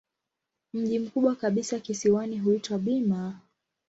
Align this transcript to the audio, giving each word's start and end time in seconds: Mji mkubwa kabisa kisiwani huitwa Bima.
Mji 0.73 0.99
mkubwa 0.99 1.35
kabisa 1.35 1.79
kisiwani 1.79 2.39
huitwa 2.39 2.79
Bima. 2.79 3.39